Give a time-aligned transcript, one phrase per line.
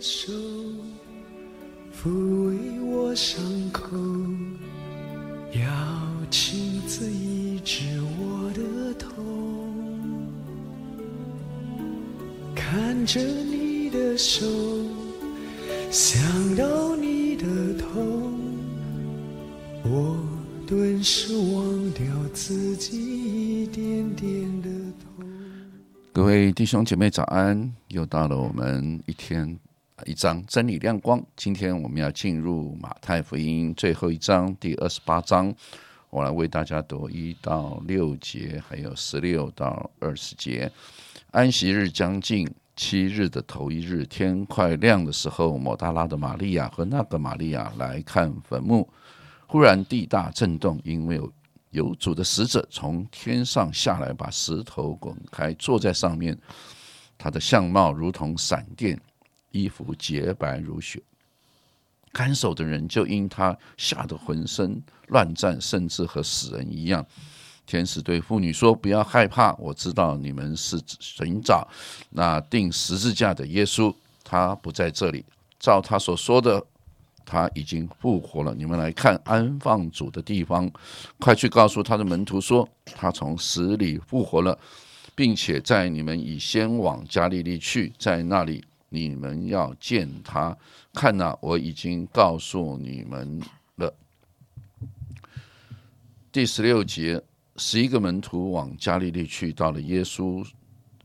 [0.00, 0.32] 手，
[1.92, 2.08] 抚
[2.46, 3.94] 慰我伤口，
[5.52, 9.12] 要亲自医治我的痛。
[12.54, 14.46] 看着你的手，
[15.90, 17.44] 想到你的
[17.78, 18.32] 痛，
[19.84, 20.18] 我
[20.66, 25.26] 顿时忘掉自己一点点的痛。
[26.12, 27.70] 各位弟兄姐妹早安！
[27.88, 29.58] 又到了我们一天
[30.06, 31.22] 一章真理亮光。
[31.36, 35.54] 今天我们要进入马太福音最后一章第二十八章，
[36.10, 40.70] 我来为大家读一到六节，还有十六到二十节。
[41.30, 48.88] 安息日将近，七日的头一日，天快亮的时候，抹大拉的玛利亚和那个玛利亚来看坟墓，
[49.46, 51.32] 忽然地大震动，因为有
[51.70, 56.36] 有主的使者从天上下来，把石头滚开，坐在上面。
[57.22, 58.98] 他的相貌如同闪电，
[59.50, 61.02] 衣服洁白如雪。
[62.12, 67.06] 看守的人就因他吓得浑身乱战，甚至和死人一样。
[67.66, 71.68] 天使对妇女说：“不要害怕，我知道你们是寻找
[72.10, 75.24] 那钉十字架的耶稣，他不在这里。
[75.60, 76.60] 照他所说的，
[77.24, 78.52] 他已经复活了。
[78.56, 80.68] 你们来看安放主的地方，
[81.20, 84.58] 快去告诉他的门徒说，他从死里复活了，
[85.14, 90.54] 并且在你们已先往加利利去，在那里你们要见他。
[90.92, 93.40] 看呐、我已经告诉你们
[93.76, 93.94] 了。”
[96.30, 97.22] 第十六节，
[97.56, 100.46] 十一个门徒往加利利去，到了耶稣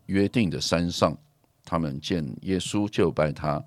[0.08, 1.17] 约定的山上，
[1.63, 3.63] 他们见耶稣就拜他。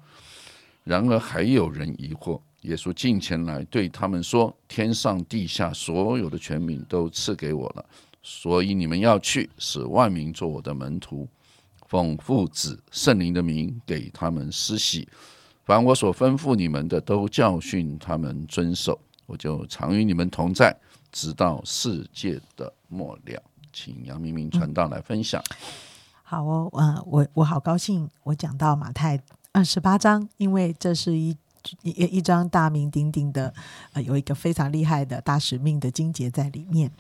[0.85, 2.41] 然而还有人疑惑。
[2.63, 7.85] 耶稣近前来对他们说：“天上地下所有的权柄都赐给我了，
[8.21, 11.29] 所以你们要去，使万民做我的门徒，
[11.89, 15.09] 奉父子圣灵的名给他们施洗。
[15.65, 18.99] 凡我所吩咐你们的，都教训他们遵守。
[19.27, 20.75] 我就常与你们同在，
[21.11, 25.43] 直到世界的末了。”请杨明明传道来分享。
[26.23, 29.21] 好哦，呃，我我好高兴，我讲到马太
[29.53, 31.37] 二十八章，因为这是一
[31.83, 33.53] 一一张大名鼎鼎的，
[33.93, 36.91] 呃，有一个非常厉害的大使命的经节在里面。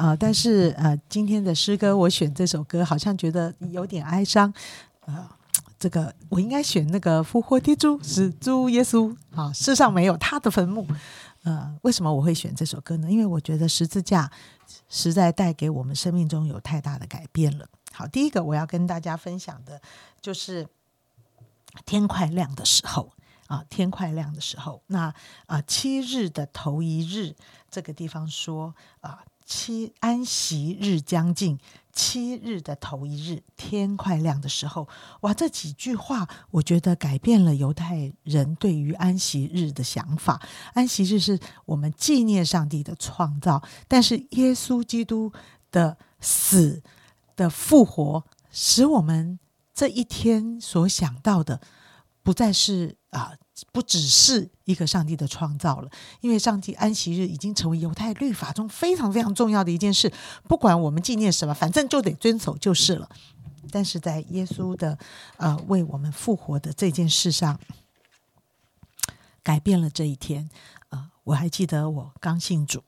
[0.00, 4.50] 呃，但是呃，今天的诗歌我选这首歌，好像觉得有点哀伤。
[5.00, 5.28] 呃，
[5.78, 10.86] 这个我应该选那个复活的主是主耶稣啊，世上没有他的坟墓。
[11.42, 13.10] 呃，为什么我会选这首歌呢？
[13.10, 14.30] 因为我觉得十字架
[14.88, 17.66] 实在带给我们生命中有太大的改变了。
[17.92, 19.82] 好，第一个我要跟大家分享的
[20.22, 20.66] 就是
[21.84, 23.12] 天快亮的时候
[23.48, 25.12] 啊，天快亮的时候，那
[25.44, 27.34] 啊七日的头一日，
[27.70, 29.18] 这个地方说啊
[29.50, 31.58] 七安息日将近，
[31.92, 34.88] 七日的头一日，天快亮的时候，
[35.22, 40.40] 哇，这几句话我觉得改变了犹太人对于安息日的想法。
[40.74, 45.32] 安息日是我们纪念上帝的创造，但是耶稣基督
[45.72, 46.80] 的死。
[47.36, 49.38] 的复活，使我们
[49.72, 51.58] 这一天所想到的，
[52.22, 53.32] 不再是啊、
[53.72, 55.90] 不只是一个上帝的创造了。
[56.20, 60.12] 因为上帝安息日已经成为犹太律法中非常非常重要的一件事，
[60.48, 63.08] 不管我们纪念什么，反正就得遵守就是了。
[63.70, 64.98] 但是在耶稣的
[65.36, 67.60] 呃为我们复活的这件事上，
[69.42, 70.48] 改变了这一天。
[70.88, 72.82] 啊、我还记得我刚信主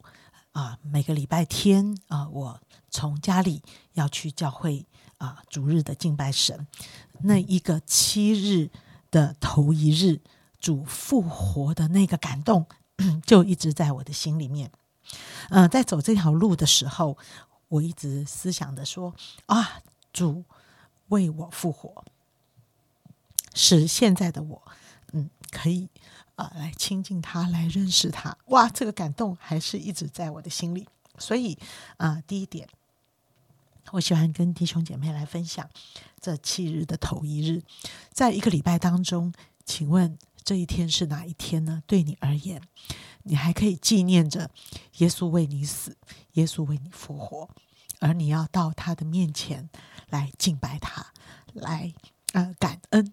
[0.53, 2.61] 啊、每个礼拜天啊、我
[2.91, 3.63] 从家里
[3.93, 4.85] 要去教会
[5.19, 6.67] 啊、主日的敬拜神，
[7.21, 8.71] 那一个七日
[9.11, 10.21] 的头一日，
[10.63, 12.65] 主复活的那个感动，
[13.27, 14.71] 就一直在我的心里面。
[15.51, 17.19] 呃，在走这条路的时候，
[17.69, 19.15] 我一直思想的说
[19.47, 20.45] 啊，主
[21.09, 22.05] 为我复活，
[23.53, 24.63] 使现在的我，
[25.13, 25.89] 嗯，可以
[26.37, 28.39] 啊、来亲近他，来认识他。
[28.47, 30.89] 哇，这个感动还是一直在我的心里。
[31.19, 31.59] 所以
[31.97, 32.69] 啊、第一点，
[33.91, 35.69] 我喜欢跟弟兄姐妹来分享
[36.21, 37.63] 这七日的头一日，
[38.13, 39.35] 在一个礼拜当中，
[39.67, 41.83] 请问这一天是哪一天呢？
[41.87, 42.61] 对你而言，
[43.23, 44.51] 你还可以纪念着
[44.99, 45.97] 耶稣为你死，
[46.33, 47.49] 耶稣为你复活，
[48.01, 49.71] 而你要到他的面前
[50.11, 51.13] 来敬拜他，
[51.53, 51.93] 来
[52.33, 53.13] 呃感恩。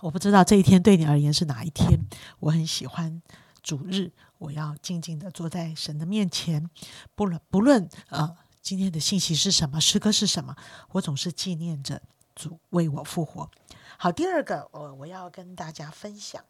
[0.00, 2.00] 我不知道这一天对你而言是哪一天，
[2.40, 3.22] 我很喜欢
[3.62, 6.68] 主日，我要静静的坐在神的面前，
[7.14, 10.56] 不论不论呃今天的信息是什么，诗歌是什么，
[10.92, 12.02] 我总是纪念着
[12.34, 13.50] 主为我复活。
[13.96, 16.44] 好，第二个，我我要跟大家分享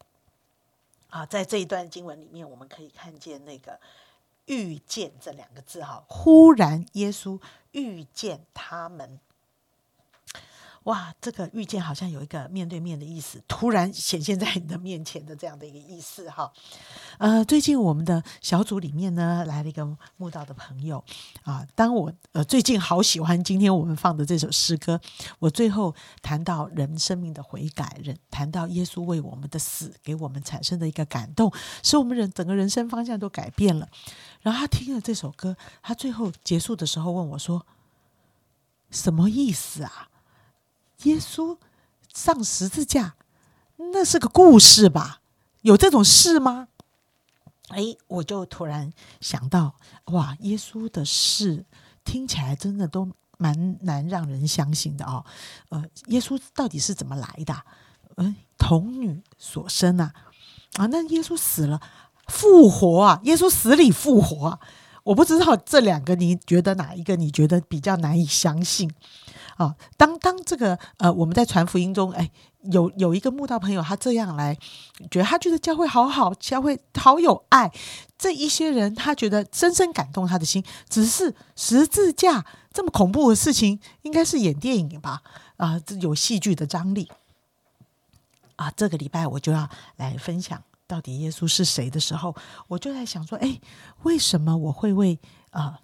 [1.09, 3.79] 啊，在这一段经文里面，我们可以看见那个
[4.45, 7.39] “遇见”这两个字哈，忽然耶稣
[7.71, 9.19] 遇见他们。
[10.85, 16.51] 哇，这个遇见好像有一个面对面的意思，突然显现在你的面前的这样的一个意思哈。
[17.17, 19.83] 呃，最近我们的小组里面呢来了一个
[20.17, 21.03] 慕道的朋友
[21.41, 25.01] 啊，当我呃最近好喜欢今天我们放的这首诗歌，
[25.39, 31.51] 我最后谈到人生命的悔改，人谈到耶稣为我们的死给我们产生的一个感动，
[31.81, 33.89] 使我们人整个人生方向都改变了。
[34.41, 37.65] 然后他听了这首歌，他最后结束的时候问我说
[38.91, 40.09] ：“什么意思啊？
[41.05, 41.57] 耶稣
[42.13, 43.15] 上十字架，
[43.77, 45.21] 那是个故事吧？
[45.61, 46.67] 有这种事吗？”
[47.69, 49.75] 哎，我就突然想到，
[50.05, 51.65] 哇，耶稣的事
[52.03, 55.25] 听起来真的都蛮难让人相信的哦。
[55.69, 57.55] 呃，耶稣到底是怎么来的？
[58.17, 60.13] 嗯，童女所生啊，
[60.75, 61.81] 啊，那耶稣死了。
[62.27, 63.21] 复活啊！
[63.25, 64.59] 耶稣死里复活啊！
[65.05, 68.91] 我不知道这两个，你觉得哪一个你觉得比较难以相信
[69.57, 69.75] 啊？
[69.97, 72.31] 当当这个呃，我们在传福音中，哎，
[72.63, 74.57] 有有一个慕道朋友，他这样来，
[75.11, 77.71] 觉得他觉得教会好好，教会好有爱，
[78.17, 80.63] 这一些人他觉得深深感动他的心。
[80.89, 82.43] 只是十字架
[82.73, 85.21] 这么恐怖的事情，应该是演电影吧？
[85.57, 87.11] 啊，这有戏剧的张力
[88.55, 88.71] 啊！
[88.75, 90.63] 这个礼拜我就要来分享。
[90.87, 92.35] 到底耶稣是谁的时候，
[92.67, 93.59] 我就在想说：哎，
[94.03, 95.79] 为什么我会为啊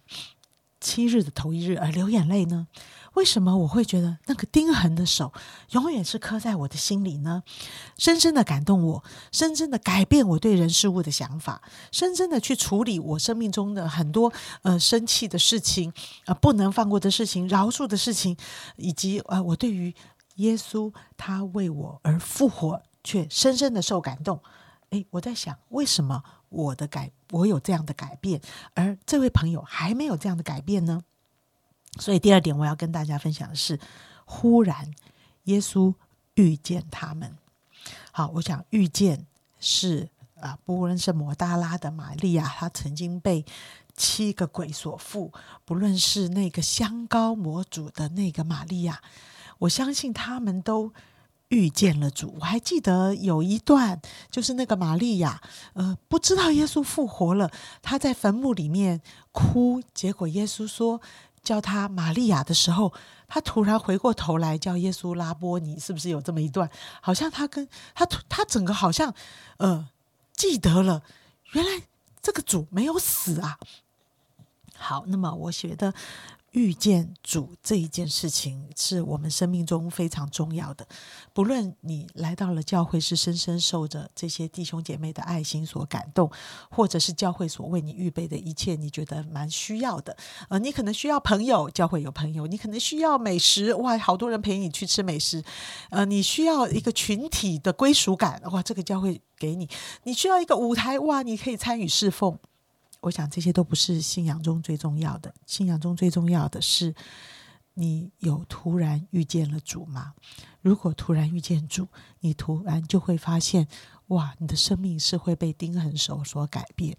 [0.79, 2.67] 七日的头一日而流眼泪呢？
[3.13, 5.33] 为什么我会觉得那个钉痕的手
[5.71, 7.43] 永远是刻在我的心里呢？
[7.97, 9.03] 深深的感动我，
[9.33, 11.61] 深深的改变我对人事物的想法，
[11.91, 14.31] 深深的去处理我生命中的很多
[14.61, 15.91] 呃生气的事情
[16.25, 18.37] 啊，不能放过的事情，饶恕的事情，
[18.77, 19.93] 以及呃我对于
[20.35, 24.39] 耶稣他为我而复活，却深深的受感动。
[24.91, 28.41] 哎，我在想，为什么我的改，我有这样的改变，
[28.73, 31.01] 而这位朋友还没有这样的改变呢？
[31.97, 33.79] 所以第二点，我要跟大家分享的是，
[34.25, 34.93] 忽然
[35.45, 35.93] 耶稣
[36.33, 37.37] 遇见他们。
[38.11, 39.25] 好，我想遇见
[39.61, 40.09] 是
[40.41, 43.45] 啊，不论是摩大拉的玛利亚，她曾经被
[43.95, 45.31] 七个鬼所附；
[45.63, 49.01] 不论是那个香膏魔主的那个玛利亚，
[49.59, 50.93] 我相信他们都。
[51.51, 54.01] 遇见了主，我还记得有一段，
[54.31, 55.41] 就是那个玛利亚，
[55.73, 57.51] 呃，不知道耶稣复活了，
[57.81, 59.01] 她在坟墓里面
[59.33, 61.01] 哭，结果耶稣说
[61.43, 62.93] 叫她玛利亚的时候，
[63.27, 66.69] 她突然回过头来叫耶稣拉波尼，是不是有这么一段？
[67.01, 69.13] 好像她跟她她整个好像
[69.57, 69.89] 呃
[70.33, 71.03] 记得了，
[71.51, 71.83] 原来
[72.21, 73.57] 这个主没有死啊。
[74.77, 75.93] 好，那么我觉得。
[76.51, 80.85] 遇见主这一件事情是我们生命中非常重要的。
[81.33, 86.29] 不论你来到了教会，是深深受着这些弟兄姐妹的爱心所感动，
[86.69, 90.17] 或者是教会所为你预备的一切，你觉得蛮需要的。
[90.49, 95.41] 呃，你可能需要朋友，教会有朋友；你可能需要美食，哇，好多人陪你去吃美食。
[95.89, 99.69] 呃，你需要一个群体的归属感，哇，这个教会给你。
[100.03, 102.37] 你需要一个舞台，哇，你可以参与侍奉。
[103.01, 105.33] 我想这些都不是信仰中最重要的。
[105.45, 106.95] 信仰中最重要的是，
[107.73, 110.13] 你有突然遇见了主吗？
[110.61, 111.87] 如果突然遇见主，
[112.19, 113.67] 你突然就会发现，
[114.07, 116.95] 哇，你的生命是会被钉痕手所改变，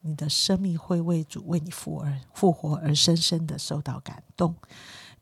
[0.00, 4.54] 你的生命会为主为你复而复活而深深的受到感动。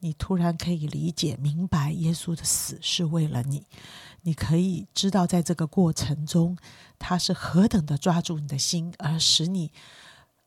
[0.00, 3.64] 你突然可以理解明白，耶稣的死是为了你。
[4.22, 6.58] 你可以知道，在这个过程中，
[6.98, 9.70] 他是何等的抓住你的心，而使你。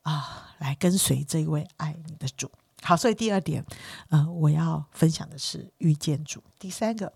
[0.07, 2.49] 啊，来跟随这位爱你的主。
[2.81, 3.65] 好，所以第二点，
[4.07, 6.41] 呃，我要分享的是遇见主。
[6.57, 7.11] 第三个，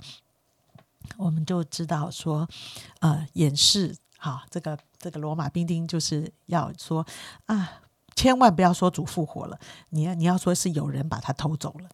[1.15, 2.45] 我们就知道说，
[3.00, 7.07] 呃，演示好，这个这个罗马兵丁就是要说
[7.45, 7.81] 啊，
[8.13, 9.57] 千万不要说主复活了，
[9.91, 11.89] 你要你要说是有人把他偷走了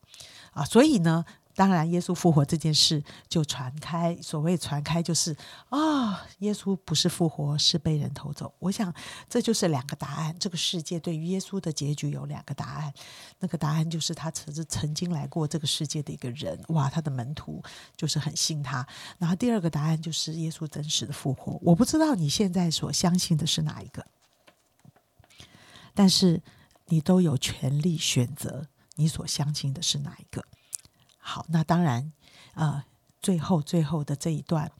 [0.54, 1.24] 啊，所以呢。
[1.58, 4.16] 当然，耶稣复活这件事就传开。
[4.22, 5.36] 所谓传开，就是
[5.70, 8.54] 啊，耶稣不是复活，是被人偷走。
[8.60, 8.94] 我想，
[9.28, 10.38] 这就是两个答案。
[10.38, 12.94] 这个世界对于耶稣的结局有两个答案。
[13.40, 17.60] 那个答案就是他曾曾经来过这个世界的一个人，哇，他的门徒
[17.96, 18.86] 就是很信他。
[19.18, 21.60] 然后第二个答案就是耶稣真实的复活。
[21.64, 24.06] 我不知道你现在所相信的是哪一个，
[25.96, 26.40] 但是
[26.86, 30.46] 你都有权利选择你所相信的是哪一个。
[31.30, 32.14] 好，那当然，
[32.54, 32.82] 呃，
[33.22, 34.72] 最后最后的这一段，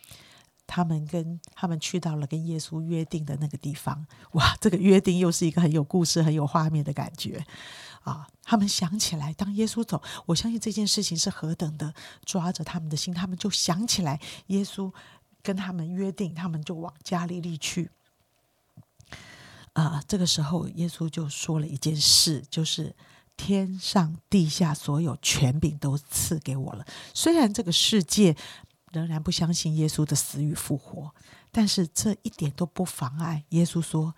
[0.66, 7.46] 他们跟他们去到了跟耶稣约定的那个地方，哇，这个约定又是一个很有故事、很有画面的感觉
[8.04, 8.26] 啊！
[8.44, 14.90] 他们想起来，当耶稣走，我相信这件事情是何等的抓着他们的心，他们就想起来耶稣
[15.44, 17.92] 跟他们约定，他们就往加利利去。
[19.74, 22.96] 啊，这个时候耶稣就说了一件事，就是。
[23.38, 26.86] 天上地下所有权柄都赐给我了。
[27.14, 28.36] 虽然这个世界
[28.92, 31.12] 仍然不相信耶稣的死与复活，
[31.52, 34.14] 但是这一点都不妨碍耶稣说。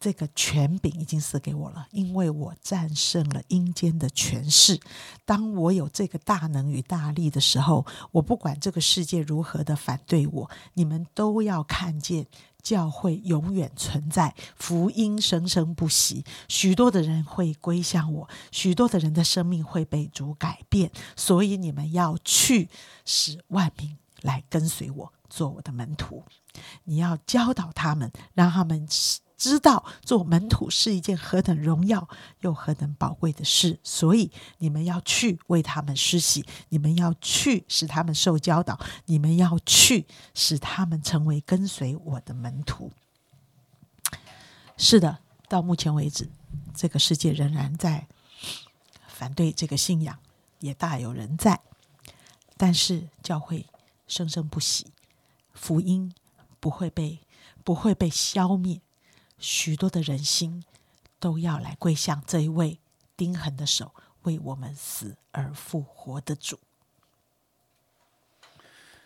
[0.00, 4.80] 这个权柄已经赐给我了，因为我战胜了阴间的权势。
[5.26, 12.26] 当我有这个大能与大力的时候，我不管这个世界如何的反对我，你们都要看见
[12.62, 20.90] 教会永远存在，福音生生不息，许多的人会归向我，许多的人的生命会被主改变。
[21.14, 22.70] 所以你们要去，
[23.04, 26.24] 使万民来跟随我，做我的门徒。
[26.84, 28.88] 你要教导他们，让他们。
[29.40, 32.06] 知道做门徒是一件何等荣耀
[32.40, 42.92] 又何等宝贵的事，所以你们要去为他们施洗，你们要去使他们受教导，你们要去使他们成为跟随我的门徒。
[44.76, 46.28] 是的，到目前为止，
[46.74, 48.08] 这个世界仍然在
[49.08, 50.18] 反对这个信仰，
[50.58, 51.58] 也大有人在，
[52.58, 53.64] 但是教会
[54.06, 54.88] 生生不息，
[55.54, 56.12] 福音
[56.60, 57.20] 不会被
[57.64, 58.82] 不会被消灭。
[59.40, 60.62] 许多的人心
[61.18, 62.78] 都要来跪向这一位
[63.16, 63.92] 钉痕的手，
[64.22, 66.58] 为我们死而复活的主。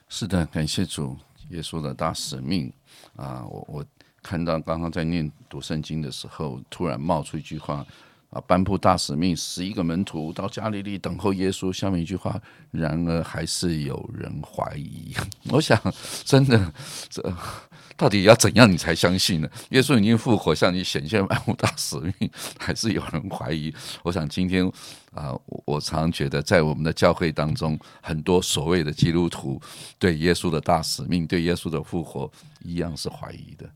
[0.09, 1.17] 是的，感谢主
[1.51, 2.73] 耶稣的大使命
[3.17, 3.45] 啊！
[3.47, 3.87] 我我
[4.23, 7.85] 看到刚刚在念读圣经的时候，突然冒出一句话
[8.35, 11.73] 啊：颁布大使命，十一个门徒到加利利等候耶稣。
[11.73, 12.39] 下面一句话，
[12.73, 15.15] 然而还是有人怀疑。
[15.51, 15.81] 我想，
[16.25, 16.73] 真的
[17.09, 17.35] 这。
[17.97, 19.49] 到底要怎样你才相信呢？
[19.69, 23.73] 耶稣已经复活，向你显现万物大使命，还是有人怀疑？
[24.03, 24.69] 我想今天
[25.13, 25.33] 啊，
[25.65, 29.63] 我常觉得在我们的教会当中，很多所谓的基督徒
[29.97, 32.29] 对耶稣的大使命、对耶稣的复活，
[32.65, 33.71] 一样是怀疑的。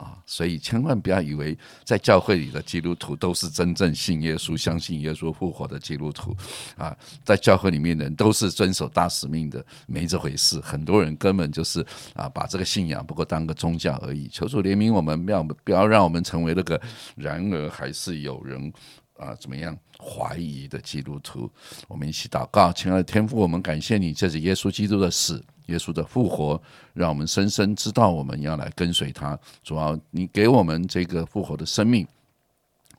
[0.00, 6.34] 啊，所以千万不要以为在教会里的基督徒都是真正信耶稣、相信耶稣复活的基督徒
[6.78, 10.58] 啊，在教会里面的人都是遵守大使命的，没这回事。
[10.60, 14.26] 很多人根本就是啊，把这个信仰不过当个宗教而已。
[14.28, 16.80] 求主怜悯我们，不要不要让我们成为那个。
[17.16, 18.72] 然而还是有人
[19.20, 21.50] 啊，怎么样怀疑的基督徒？
[21.86, 25.44] 我们一起祷告，亲爱的天父，我们感谢你，这是耶稣基督的死。
[25.66, 26.60] 耶稣的复活，
[26.94, 29.38] 让我们深深知道我们要来跟随他。
[29.62, 32.04] 主要你给我们这个复活的生命，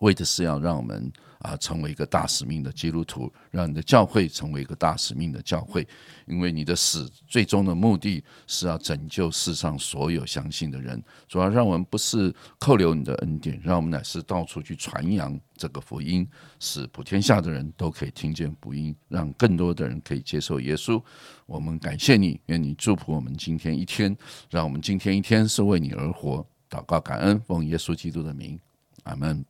[0.01, 1.11] 为的是要让我们。
[1.41, 5.87] 啊，成为一个大使命的基督徒，让你的教会成为一个大使命的教会，
[6.27, 11.03] 因为你的死最终的目的是要拯救世上所有相信的人。
[11.27, 16.29] 主要让我们不是扣留你的恩典，让我们乃是到处去传扬这个福音，
[16.59, 21.01] 使普天下的人都可以听见福音，让更多的人可以接受耶稣。
[21.47, 24.15] 我们感谢你，愿你祝福我们今天一天，
[24.51, 26.45] 让我们今天一天是为你而活。
[26.69, 28.59] 祷告感恩，奉耶稣基督的名，
[29.05, 29.43] 阿门。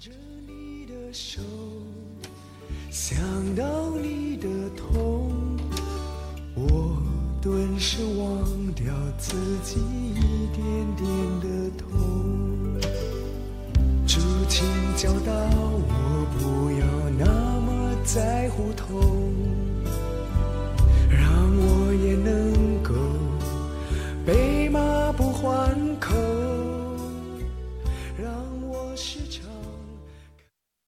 [0.00, 0.10] 着
[0.46, 1.42] 你的手，
[2.90, 3.18] 想
[3.54, 5.30] 到你的痛，
[6.54, 6.96] 我
[7.42, 8.86] 顿时忘掉
[9.18, 10.64] 自己一点
[10.96, 11.06] 点
[11.42, 11.84] 的痛。
[14.06, 14.64] 主，请
[14.96, 16.86] 教导我不要
[17.18, 18.79] 那么在乎痛。